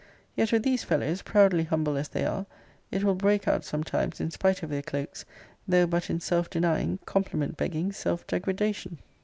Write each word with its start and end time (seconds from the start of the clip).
Yet 0.35 0.51
with 0.51 0.63
these 0.63 0.83
fellows, 0.83 1.21
proudly 1.21 1.63
humble 1.65 1.95
as 1.95 2.07
they 2.09 2.25
are, 2.25 2.47
it 2.89 3.03
will 3.03 3.13
break 3.13 3.47
out 3.47 3.63
sometimes 3.63 4.19
in 4.19 4.31
spite 4.31 4.63
of 4.63 4.71
their 4.71 4.81
clokes, 4.81 5.25
though 5.67 5.85
but 5.85 6.09
in 6.09 6.19
self 6.19 6.49
denying, 6.49 6.97
compliment 7.05 7.55
begging 7.55 7.91
self 7.91 8.25
degradation. 8.25 8.97